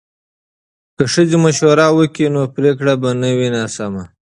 که 0.95 1.03
ښځې 1.13 1.37
مشورې 1.45 1.87
ورکړي 1.93 2.27
نو 2.35 2.41
پریکړه 2.55 2.93
به 3.01 3.09
نه 3.21 3.29
وي 3.37 3.49
ناسمه. 3.57 4.03